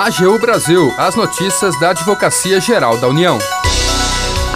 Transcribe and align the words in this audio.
AGU 0.00 0.38
Brasil, 0.38 0.94
as 0.96 1.14
notícias 1.14 1.78
da 1.78 1.90
Advocacia 1.90 2.58
Geral 2.58 2.96
da 2.96 3.06
União. 3.06 3.38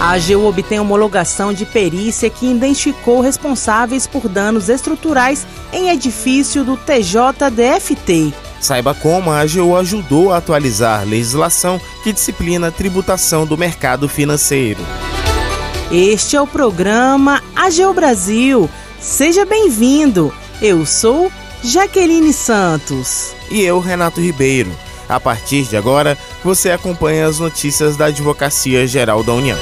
A 0.00 0.12
AGU 0.12 0.46
obtém 0.46 0.80
homologação 0.80 1.52
de 1.52 1.66
perícia 1.66 2.30
que 2.30 2.50
identificou 2.50 3.20
responsáveis 3.20 4.06
por 4.06 4.26
danos 4.26 4.70
estruturais 4.70 5.46
em 5.70 5.90
edifício 5.90 6.64
do 6.64 6.78
TJDFT. 6.78 8.32
Saiba 8.58 8.94
como 8.94 9.30
a 9.30 9.40
AGU 9.40 9.76
ajudou 9.76 10.32
a 10.32 10.38
atualizar 10.38 11.02
a 11.02 11.04
legislação 11.04 11.78
que 12.02 12.10
disciplina 12.10 12.68
a 12.68 12.72
tributação 12.72 13.44
do 13.44 13.58
mercado 13.58 14.08
financeiro. 14.08 14.80
Este 15.92 16.36
é 16.36 16.40
o 16.40 16.46
programa 16.46 17.42
AGU 17.54 17.92
Brasil. 17.92 18.70
Seja 18.98 19.44
bem-vindo. 19.44 20.32
Eu 20.62 20.86
sou 20.86 21.30
Jaqueline 21.62 22.32
Santos. 22.32 23.34
E 23.50 23.60
eu, 23.60 23.78
Renato 23.78 24.22
Ribeiro. 24.22 24.74
A 25.14 25.20
partir 25.20 25.62
de 25.62 25.76
agora, 25.76 26.18
você 26.42 26.72
acompanha 26.72 27.28
as 27.28 27.38
notícias 27.38 27.96
da 27.96 28.06
Advocacia 28.06 28.84
Geral 28.84 29.22
da 29.22 29.32
União. 29.32 29.56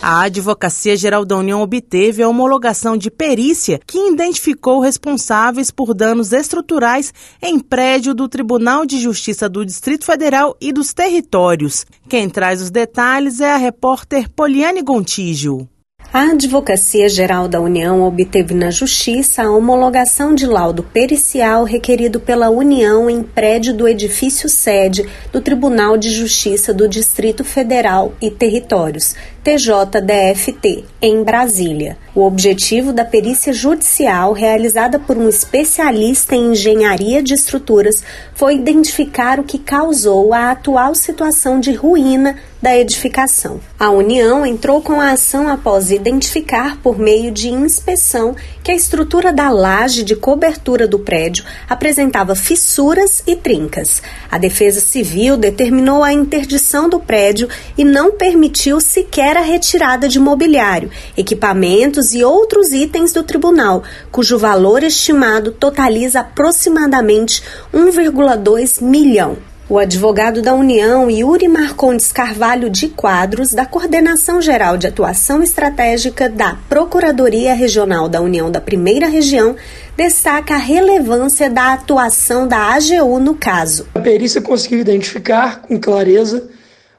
A 0.00 0.22
Advocacia 0.22 0.96
Geral 0.96 1.26
da 1.26 1.36
União 1.36 1.60
obteve 1.60 2.22
a 2.22 2.28
homologação 2.28 2.96
de 2.96 3.10
perícia 3.10 3.78
que 3.86 3.98
identificou 3.98 4.80
responsáveis 4.80 5.70
por 5.70 5.92
danos 5.92 6.32
estruturais 6.32 7.12
em 7.42 7.58
prédio 7.58 8.14
do 8.14 8.26
Tribunal 8.26 8.86
de 8.86 8.98
Justiça 8.98 9.46
do 9.46 9.62
Distrito 9.62 10.06
Federal 10.06 10.56
e 10.58 10.72
dos 10.72 10.94
Territórios. 10.94 11.84
Quem 12.08 12.30
traz 12.30 12.62
os 12.62 12.70
detalhes 12.70 13.40
é 13.40 13.52
a 13.52 13.58
repórter 13.58 14.30
Poliane 14.30 14.80
Gontijo. 14.80 15.68
A 16.14 16.30
Advocacia 16.30 17.08
Geral 17.08 17.48
da 17.48 17.60
União 17.60 18.04
obteve 18.04 18.54
na 18.54 18.70
Justiça 18.70 19.42
a 19.42 19.50
homologação 19.50 20.32
de 20.32 20.46
laudo 20.46 20.80
pericial 20.80 21.64
requerido 21.64 22.20
pela 22.20 22.50
União 22.50 23.10
em 23.10 23.20
prédio 23.20 23.74
do 23.74 23.88
edifício 23.88 24.48
sede 24.48 25.04
do 25.32 25.40
Tribunal 25.40 25.96
de 25.98 26.10
Justiça 26.10 26.72
do 26.72 26.88
Distrito 26.88 27.42
Federal 27.42 28.14
e 28.22 28.30
Territórios, 28.30 29.16
TJDFT, 29.44 30.84
em 31.02 31.22
Brasília. 31.22 31.98
O 32.14 32.22
objetivo 32.22 32.94
da 32.94 33.04
perícia 33.04 33.52
judicial, 33.52 34.32
realizada 34.32 34.98
por 34.98 35.18
um 35.18 35.28
especialista 35.28 36.34
em 36.34 36.52
engenharia 36.52 37.22
de 37.22 37.34
estruturas, 37.34 38.02
foi 38.34 38.54
identificar 38.54 39.38
o 39.38 39.44
que 39.44 39.58
causou 39.58 40.32
a 40.32 40.52
atual 40.52 40.94
situação 40.94 41.60
de 41.60 41.72
ruína 41.72 42.36
da 42.62 42.74
edificação. 42.74 43.60
A 43.78 43.90
União 43.90 44.46
entrou 44.46 44.80
com 44.80 44.98
a 44.98 45.10
ação 45.10 45.48
após 45.48 45.90
identificar, 45.90 46.78
por 46.78 46.98
meio 46.98 47.30
de 47.30 47.50
inspeção, 47.50 48.34
que 48.62 48.70
a 48.70 48.74
estrutura 48.74 49.30
da 49.30 49.50
laje 49.50 50.02
de 50.02 50.16
cobertura 50.16 50.88
do 50.88 50.98
prédio 50.98 51.44
apresentava 51.68 52.34
fissuras 52.34 53.22
e 53.26 53.36
trincas. 53.36 54.00
A 54.30 54.38
Defesa 54.38 54.80
Civil 54.80 55.36
determinou 55.36 56.02
a 56.02 56.14
interdição 56.14 56.88
do 56.88 56.98
prédio 56.98 57.50
e 57.76 57.84
não 57.84 58.12
permitiu 58.12 58.80
sequer 58.80 59.33
a 59.36 59.42
retirada 59.42 60.08
de 60.08 60.18
mobiliário, 60.18 60.90
equipamentos 61.16 62.14
e 62.14 62.24
outros 62.24 62.72
itens 62.72 63.12
do 63.12 63.22
tribunal, 63.22 63.82
cujo 64.10 64.38
valor 64.38 64.82
estimado 64.82 65.52
totaliza 65.52 66.20
aproximadamente 66.20 67.42
1,2 67.72 68.82
milhão. 68.82 69.36
O 69.66 69.78
advogado 69.78 70.42
da 70.42 70.52
União, 70.52 71.10
Yuri 71.10 71.48
Marcondes 71.48 72.12
Carvalho 72.12 72.68
de 72.68 72.86
Quadros, 72.88 73.54
da 73.54 73.64
Coordenação 73.64 74.42
Geral 74.42 74.76
de 74.76 74.86
Atuação 74.86 75.42
Estratégica 75.42 76.28
da 76.28 76.58
Procuradoria 76.68 77.54
Regional 77.54 78.06
da 78.06 78.20
União 78.20 78.50
da 78.50 78.60
Primeira 78.60 79.08
Região, 79.08 79.56
destaca 79.96 80.54
a 80.54 80.58
relevância 80.58 81.48
da 81.48 81.72
atuação 81.72 82.46
da 82.46 82.74
AGU 82.74 83.18
no 83.18 83.34
caso. 83.34 83.86
A 83.94 84.00
perícia 84.00 84.42
conseguiu 84.42 84.80
identificar 84.80 85.62
com 85.62 85.80
clareza 85.80 86.46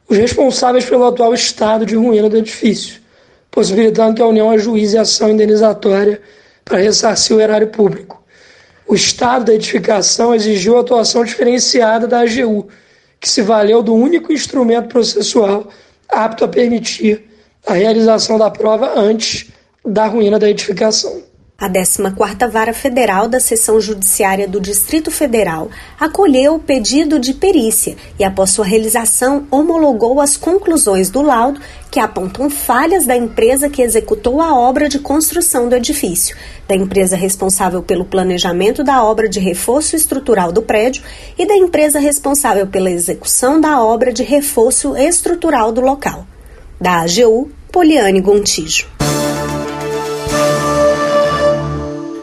os 0.07 0.17
responsáveis 0.17 0.85
pelo 0.85 1.05
atual 1.05 1.33
estado 1.33 1.85
de 1.85 1.95
ruína 1.95 2.29
do 2.29 2.37
edifício, 2.37 3.01
possibilitando 3.49 4.15
que 4.15 4.21
a 4.21 4.27
União 4.27 4.49
ajuize 4.51 4.97
ação 4.97 5.29
indenizatória 5.29 6.21
para 6.63 6.77
ressarcir 6.77 7.35
o 7.35 7.41
erário 7.41 7.67
público 7.67 8.25
o 8.87 8.93
estado 8.93 9.45
da 9.45 9.53
edificação 9.53 10.33
exigiu 10.33 10.77
a 10.77 10.81
atuação 10.81 11.23
diferenciada 11.23 12.07
da 12.07 12.19
AGU, 12.19 12.67
que 13.19 13.27
se 13.27 13.41
valeu 13.41 13.81
do 13.81 13.93
único 13.93 14.31
instrumento 14.31 14.89
processual 14.89 15.69
apto 16.07 16.45
a 16.45 16.47
permitir 16.47 17.27
a 17.65 17.73
realização 17.73 18.37
da 18.37 18.51
prova 18.51 18.93
antes 18.95 19.47
da 19.83 20.05
ruína 20.05 20.37
da 20.37 20.49
edificação. 20.49 21.23
A 21.57 21.69
14ª 21.69 22.49
Vara 22.49 22.73
Federal 22.73 23.29
da 23.29 23.39
Seção 23.39 23.79
Judiciária 23.79 24.45
do 24.45 24.59
Distrito 24.59 25.09
Federal 25.09 25.69
acolheu 25.97 26.55
o 26.55 26.59
pedido 26.59 27.17
de 27.17 27.33
perícia 27.33 27.95
e, 28.19 28.25
após 28.25 28.49
sua 28.49 28.65
realização, 28.65 29.47
homologou 29.49 30.19
as 30.19 30.35
conclusões 30.35 31.09
do 31.09 31.21
laudo 31.21 31.61
que 31.89 31.97
apontam 31.97 32.49
falhas 32.49 33.05
da 33.05 33.15
empresa 33.15 33.69
que 33.69 33.81
executou 33.81 34.41
a 34.41 34.53
obra 34.53 34.89
de 34.89 34.99
construção 34.99 35.69
do 35.69 35.75
edifício, 35.77 36.35
da 36.67 36.75
empresa 36.75 37.15
responsável 37.15 37.81
pelo 37.81 38.03
planejamento 38.03 38.83
da 38.83 39.01
obra 39.01 39.29
de 39.29 39.39
reforço 39.39 39.95
estrutural 39.95 40.51
do 40.51 40.61
prédio 40.61 41.03
e 41.39 41.47
da 41.47 41.55
empresa 41.55 41.99
responsável 41.99 42.67
pela 42.67 42.91
execução 42.91 43.61
da 43.61 43.81
obra 43.81 44.11
de 44.11 44.23
reforço 44.23 44.97
estrutural 44.97 45.71
do 45.71 45.79
local. 45.79 46.27
Da 46.81 46.99
AGU, 46.99 47.49
Poliane 47.71 48.19
Gontijo. 48.19 48.94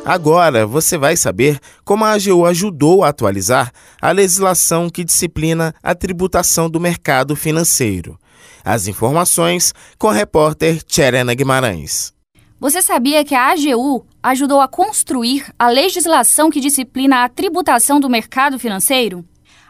Agora 0.05 0.67
você 0.67 0.99
vai 0.99 1.17
saber 1.17 1.61
como 1.85 2.05
a 2.05 2.13
AGU 2.13 2.45
ajudou 2.45 3.05
a 3.05 3.09
atualizar 3.09 3.73
a 4.01 4.11
legislação 4.11 4.91
que 4.91 5.05
disciplina 5.05 5.73
a 5.81 5.95
tributação 5.95 6.69
do 6.69 6.81
mercado 6.81 7.37
financeiro. 7.37 8.19
As 8.65 8.89
informações 8.89 9.73
com 9.97 10.09
a 10.09 10.13
repórter 10.13 10.83
Tcherena 10.83 11.35
Guimarães. 11.35 12.13
Você 12.59 12.83
sabia 12.83 13.25
que 13.25 13.35
a 13.35 13.53
AGU 13.53 14.05
ajudou 14.21 14.61
a 14.61 14.67
construir 14.67 15.47
a 15.57 15.69
legislação 15.69 16.51
que 16.51 16.61
disciplina 16.61 17.23
a 17.23 17.29
tributação 17.29 18.01
do 18.01 18.11
mercado 18.11 18.59
financeiro? 18.59 19.25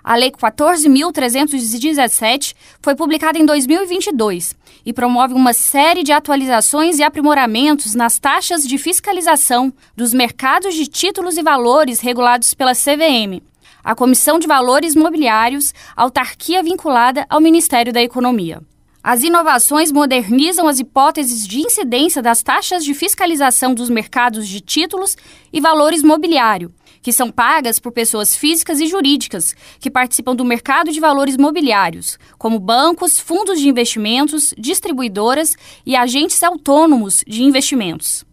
A 0.05 0.17
Lei 0.17 0.33
14.317 0.33 2.57
foi 2.81 2.97
publicada 2.97 3.39
em 3.39 3.47
2022 3.47 4.57
e 4.85 4.93
promove 4.93 5.33
uma 5.33 5.53
série 5.53 6.03
de 6.03 6.11
atualizações 6.11 6.99
e 6.99 7.05
aprimoramentos 7.05 7.95
nas 7.95 8.19
taxas 8.19 8.67
de 8.67 8.79
fiscalização 8.79 9.73
dos 9.97 10.13
mercados 10.13 10.75
de 10.75 10.89
títulos 10.89 11.37
e 11.37 11.43
valores 11.43 12.01
regulados 12.01 12.53
pela 12.53 12.75
CVM, 12.75 13.41
a 13.85 13.95
Comissão 13.95 14.39
de 14.39 14.47
Valores 14.47 14.97
Mobiliários, 14.97 15.75
autarquia 15.97 16.63
vinculada 16.63 17.27
ao 17.29 17.41
Ministério 17.41 17.93
da 17.93 18.03
Economia. 18.03 18.63
As 19.05 19.25
inovações 19.25 19.91
modernizam 19.91 20.69
as 20.69 20.79
hipóteses 20.79 21.47
de 21.47 21.61
incidência 21.61 22.23
das 22.23 22.43
taxas 22.43 22.85
de 22.85 22.95
fiscalização 22.95 23.75
dos 23.75 23.91
mercados 23.91 24.47
de 24.47 24.61
títulos 24.61 25.17
e 25.53 25.61
valores 25.61 26.05
mobiliário, 26.05 26.73
que 27.03 27.13
são 27.13 27.31
pagas 27.31 27.79
por 27.79 27.93
pessoas 27.93 28.37
físicas 28.37 28.81
e 28.81 28.87
jurídicas 28.87 29.55
que 29.81 29.91
participam 29.91 30.37
do 30.37 30.45
mercado 30.45 30.93
de 30.93 31.01
valores 31.01 31.37
mobiliários, 31.37 32.19
como 32.39 32.59
bancos, 32.59 33.19
fundos 33.19 33.61
de 33.61 33.69
investimentos, 33.69 34.55
distribuidoras 34.57 35.57
e 35.85 35.97
agentes 35.97 36.43
autônomos 36.43 37.25
de 37.27 37.43
investimentos. 37.43 38.25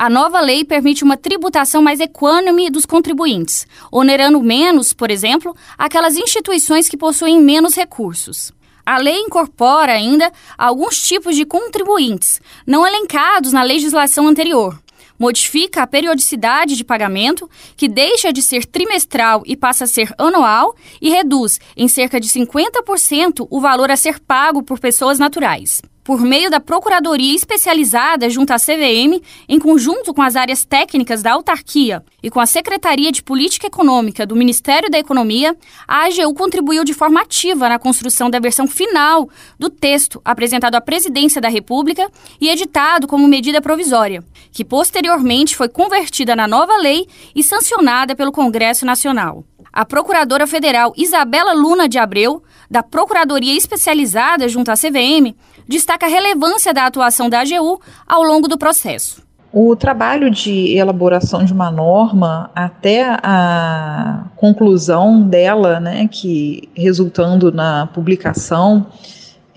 A 0.00 0.08
nova 0.08 0.40
lei 0.40 0.64
permite 0.64 1.02
uma 1.02 1.16
tributação 1.16 1.82
mais 1.82 1.98
equânime 1.98 2.70
dos 2.70 2.86
contribuintes, 2.86 3.66
onerando 3.90 4.40
menos, 4.40 4.92
por 4.92 5.10
exemplo, 5.10 5.56
aquelas 5.76 6.16
instituições 6.16 6.88
que 6.88 6.96
possuem 6.96 7.40
menos 7.40 7.74
recursos. 7.74 8.52
A 8.86 8.98
lei 8.98 9.18
incorpora 9.18 9.92
ainda 9.92 10.32
alguns 10.56 11.02
tipos 11.02 11.34
de 11.34 11.44
contribuintes, 11.44 12.40
não 12.64 12.86
elencados 12.86 13.52
na 13.52 13.62
legislação 13.62 14.28
anterior, 14.28 14.80
modifica 15.18 15.82
a 15.82 15.86
periodicidade 15.86 16.76
de 16.76 16.84
pagamento, 16.84 17.50
que 17.76 17.88
deixa 17.88 18.32
de 18.32 18.42
ser 18.42 18.64
trimestral 18.64 19.42
e 19.44 19.56
passa 19.56 19.84
a 19.84 19.88
ser 19.88 20.14
anual, 20.16 20.74
e 21.00 21.10
reduz 21.10 21.58
em 21.76 21.88
cerca 21.88 22.20
de 22.20 22.28
50% 22.28 23.46
o 23.50 23.60
valor 23.60 23.90
a 23.90 23.96
ser 23.96 24.20
pago 24.20 24.62
por 24.62 24.78
pessoas 24.78 25.18
naturais 25.18 25.82
por 26.08 26.22
meio 26.22 26.48
da 26.48 26.58
Procuradoria 26.58 27.36
Especializada 27.36 28.30
junto 28.30 28.50
à 28.50 28.56
CVM, 28.56 29.22
em 29.46 29.58
conjunto 29.58 30.14
com 30.14 30.22
as 30.22 30.36
áreas 30.36 30.64
técnicas 30.64 31.22
da 31.22 31.32
autarquia 31.32 32.02
e 32.22 32.30
com 32.30 32.40
a 32.40 32.46
Secretaria 32.46 33.12
de 33.12 33.22
Política 33.22 33.66
Econômica 33.66 34.24
do 34.24 34.34
Ministério 34.34 34.90
da 34.90 34.98
Economia, 34.98 35.54
a 35.86 36.06
AGU 36.06 36.32
contribuiu 36.32 36.82
de 36.82 36.94
forma 36.94 37.20
ativa 37.20 37.68
na 37.68 37.78
construção 37.78 38.30
da 38.30 38.38
versão 38.38 38.66
final 38.66 39.28
do 39.58 39.68
texto 39.68 40.18
apresentado 40.24 40.76
à 40.76 40.80
Presidência 40.80 41.42
da 41.42 41.48
República 41.50 42.10
e 42.40 42.48
editado 42.48 43.06
como 43.06 43.28
medida 43.28 43.60
provisória, 43.60 44.24
que 44.50 44.64
posteriormente 44.64 45.54
foi 45.54 45.68
convertida 45.68 46.34
na 46.34 46.48
nova 46.48 46.74
lei 46.78 47.06
e 47.34 47.44
sancionada 47.44 48.16
pelo 48.16 48.32
Congresso 48.32 48.86
Nacional. 48.86 49.44
A 49.70 49.84
Procuradora 49.84 50.46
Federal 50.46 50.94
Isabela 50.96 51.52
Luna 51.52 51.86
de 51.86 51.98
Abreu, 51.98 52.42
da 52.70 52.82
Procuradoria 52.82 53.56
Especializada 53.56 54.48
junto 54.48 54.70
à 54.70 54.74
CVM, 54.74 55.34
destaca 55.66 56.06
a 56.06 56.08
relevância 56.08 56.72
da 56.74 56.86
atuação 56.86 57.28
da 57.28 57.40
AGU 57.40 57.80
ao 58.06 58.22
longo 58.22 58.48
do 58.48 58.58
processo. 58.58 59.22
O 59.50 59.74
trabalho 59.74 60.30
de 60.30 60.76
elaboração 60.76 61.42
de 61.42 61.54
uma 61.54 61.70
norma 61.70 62.50
até 62.54 63.16
a 63.22 64.26
conclusão 64.36 65.22
dela, 65.22 65.80
né, 65.80 66.06
que 66.06 66.68
resultando 66.74 67.50
na 67.50 67.86
publicação, 67.86 68.86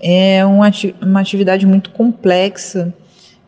é 0.00 0.44
uma, 0.44 1.20
atividade 1.20 1.66
muito 1.66 1.90
complexa 1.90 2.92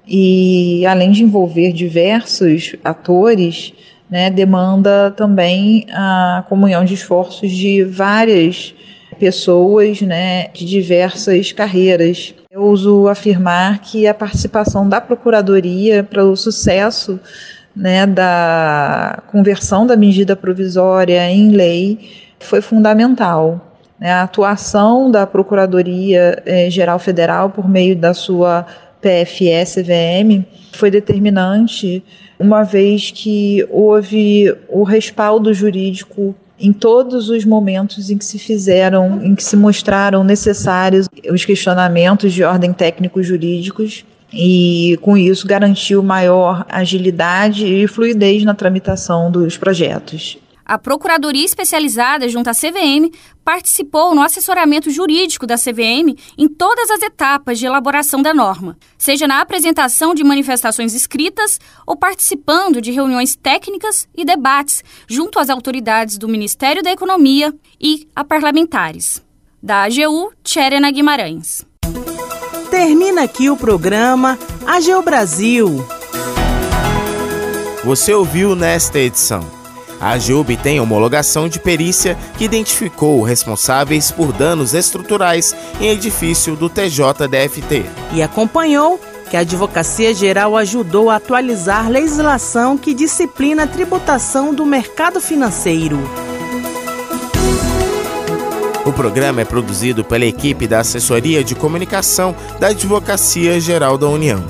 e, 0.06 0.84
além 0.86 1.10
de 1.10 1.24
envolver 1.24 1.72
diversos 1.72 2.76
atores, 2.84 3.72
né, 4.08 4.30
demanda 4.30 5.10
também 5.16 5.86
a 5.90 6.44
comunhão 6.48 6.84
de 6.84 6.92
esforços 6.92 7.50
de 7.50 7.82
várias 7.82 8.74
pessoas 9.14 10.00
né, 10.00 10.48
de 10.48 10.64
diversas 10.64 11.52
carreiras. 11.52 12.34
Eu 12.50 12.62
uso 12.64 13.08
afirmar 13.08 13.80
que 13.80 14.06
a 14.06 14.14
participação 14.14 14.88
da 14.88 15.00
Procuradoria 15.00 16.04
para 16.04 16.24
o 16.24 16.36
sucesso 16.36 17.18
né, 17.74 18.06
da 18.06 19.22
conversão 19.28 19.86
da 19.86 19.96
medida 19.96 20.36
provisória 20.36 21.28
em 21.30 21.50
lei 21.50 22.10
foi 22.38 22.60
fundamental. 22.60 23.78
Né. 23.98 24.12
A 24.12 24.22
atuação 24.22 25.10
da 25.10 25.26
Procuradoria 25.26 26.42
eh, 26.46 26.70
Geral 26.70 26.98
Federal 26.98 27.50
por 27.50 27.68
meio 27.68 27.96
da 27.96 28.14
sua 28.14 28.66
PFS-VM 29.00 30.44
foi 30.72 30.90
determinante, 30.90 32.02
uma 32.38 32.62
vez 32.62 33.10
que 33.10 33.66
houve 33.70 34.54
o 34.68 34.82
respaldo 34.82 35.52
jurídico 35.52 36.34
em 36.58 36.72
todos 36.72 37.28
os 37.28 37.44
momentos 37.44 38.10
em 38.10 38.18
que 38.18 38.24
se 38.24 38.38
fizeram, 38.38 39.20
em 39.24 39.34
que 39.34 39.42
se 39.42 39.56
mostraram 39.56 40.22
necessários 40.22 41.08
os 41.30 41.44
questionamentos 41.44 42.32
de 42.32 42.44
ordem 42.44 42.72
técnico-jurídicos 42.72 44.04
e 44.32 44.98
com 45.02 45.16
isso 45.16 45.46
garantiu 45.46 46.02
maior 46.02 46.64
agilidade 46.68 47.66
e 47.66 47.86
fluidez 47.86 48.44
na 48.44 48.54
tramitação 48.54 49.30
dos 49.30 49.56
projetos. 49.56 50.38
A 50.64 50.78
Procuradoria 50.78 51.44
Especializada 51.44 52.28
junto 52.28 52.48
à 52.48 52.52
CVM 52.52 53.12
participou 53.44 54.14
no 54.14 54.22
assessoramento 54.22 54.90
jurídico 54.90 55.46
da 55.46 55.56
CVM 55.56 56.16
em 56.38 56.48
todas 56.48 56.90
as 56.90 57.02
etapas 57.02 57.58
de 57.58 57.66
elaboração 57.66 58.22
da 58.22 58.32
norma, 58.32 58.78
seja 58.96 59.26
na 59.28 59.42
apresentação 59.42 60.14
de 60.14 60.24
manifestações 60.24 60.94
escritas 60.94 61.60
ou 61.86 61.96
participando 61.96 62.80
de 62.80 62.90
reuniões 62.90 63.36
técnicas 63.36 64.08
e 64.16 64.24
debates 64.24 64.82
junto 65.06 65.38
às 65.38 65.50
autoridades 65.50 66.16
do 66.16 66.28
Ministério 66.28 66.82
da 66.82 66.90
Economia 66.90 67.52
e 67.78 68.08
a 68.16 68.24
parlamentares. 68.24 69.22
Da 69.62 69.84
AGU, 69.84 70.32
Tcherena 70.42 70.90
Guimarães. 70.90 71.64
Termina 72.70 73.22
aqui 73.22 73.50
o 73.50 73.56
programa 73.56 74.38
AGU 74.66 75.02
Brasil. 75.02 75.86
Você 77.84 78.14
ouviu 78.14 78.56
nesta 78.56 78.98
edição 78.98 79.53
a 80.04 80.12
AGUB 80.12 80.58
tem 80.58 80.78
homologação 80.78 81.48
de 81.48 81.58
perícia 81.58 82.14
que 82.36 82.44
identificou 82.44 83.22
responsáveis 83.22 84.10
por 84.10 84.34
danos 84.34 84.74
estruturais 84.74 85.56
em 85.80 85.88
edifício 85.88 86.54
do 86.54 86.68
TJDFT. 86.68 87.86
E 88.12 88.22
acompanhou 88.22 89.00
que 89.30 89.34
a 89.34 89.40
Advocacia 89.40 90.12
Geral 90.12 90.58
ajudou 90.58 91.08
a 91.08 91.16
atualizar 91.16 91.88
legislação 91.88 92.76
que 92.76 92.92
disciplina 92.92 93.62
a 93.62 93.66
tributação 93.66 94.52
do 94.52 94.66
mercado 94.66 95.22
financeiro. 95.22 95.98
O 98.84 98.92
programa 98.92 99.40
é 99.40 99.46
produzido 99.46 100.04
pela 100.04 100.26
equipe 100.26 100.66
da 100.66 100.80
Assessoria 100.80 101.42
de 101.42 101.54
Comunicação 101.54 102.36
da 102.60 102.66
Advocacia 102.66 103.58
Geral 103.58 103.96
da 103.96 104.06
União. 104.06 104.44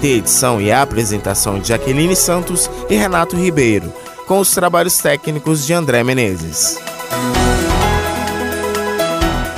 Tem 0.00 0.12
edição 0.12 0.60
e 0.60 0.70
apresentação 0.70 1.58
de 1.58 1.66
Jaqueline 1.66 2.14
Santos 2.14 2.70
e 2.88 2.94
Renato 2.94 3.34
Ribeiro 3.34 3.92
com 4.30 4.38
os 4.38 4.52
trabalhos 4.52 4.96
técnicos 4.98 5.66
de 5.66 5.74
André 5.74 6.04
Menezes. 6.04 6.78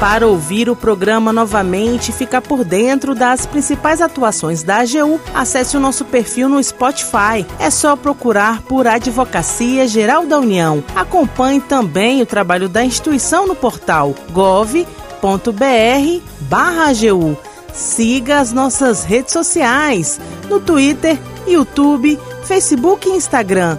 Para 0.00 0.26
ouvir 0.26 0.70
o 0.70 0.74
programa 0.74 1.30
novamente 1.30 2.08
e 2.08 2.12
ficar 2.12 2.40
por 2.40 2.64
dentro 2.64 3.14
das 3.14 3.44
principais 3.44 4.00
atuações 4.00 4.62
da 4.62 4.78
AGU, 4.78 5.20
acesse 5.34 5.76
o 5.76 5.80
nosso 5.80 6.06
perfil 6.06 6.48
no 6.48 6.64
Spotify. 6.64 7.44
É 7.58 7.68
só 7.68 7.94
procurar 7.96 8.62
por 8.62 8.86
Advocacia 8.86 9.86
Geral 9.86 10.24
da 10.24 10.38
União. 10.38 10.82
Acompanhe 10.96 11.60
também 11.60 12.22
o 12.22 12.26
trabalho 12.26 12.66
da 12.66 12.82
instituição 12.82 13.46
no 13.46 13.54
portal 13.54 14.14
gov.br/agu. 14.32 14.96
Siga 17.74 18.38
as 18.38 18.54
nossas 18.54 19.04
redes 19.04 19.34
sociais 19.34 20.18
no 20.48 20.60
Twitter, 20.60 21.18
YouTube, 21.46 22.18
Facebook 22.46 23.06
e 23.06 23.12
Instagram 23.12 23.78